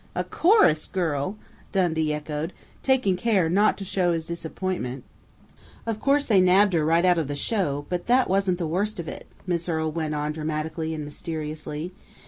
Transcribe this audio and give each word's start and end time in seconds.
"A 0.15 0.23
chorus 0.23 0.87
girl!" 0.87 1.37
Dundee 1.71 2.11
echoed, 2.11 2.53
taking 2.81 3.15
care 3.17 3.47
not 3.49 3.77
to 3.77 3.85
show 3.85 4.13
his 4.13 4.25
disappointment. 4.25 5.03
"Of 5.85 5.99
course 5.99 6.25
they 6.25 6.41
nabbed 6.41 6.73
her 6.73 6.83
right 6.83 7.05
out 7.05 7.19
of 7.19 7.27
the 7.27 7.35
show, 7.35 7.85
but 7.87 8.07
that 8.07 8.27
wasn't 8.27 8.57
the 8.57 8.65
worst 8.65 8.99
of 8.99 9.07
it!" 9.07 9.27
Miss 9.45 9.69
Earle 9.69 9.91
went 9.91 10.15
on 10.15 10.31
dramatically 10.31 10.95
and 10.95 11.05
mysteriously. 11.05 11.91